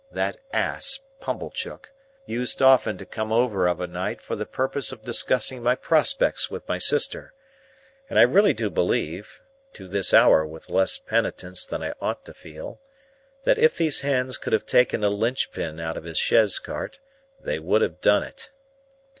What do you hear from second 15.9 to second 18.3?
of his chaise cart, they would have done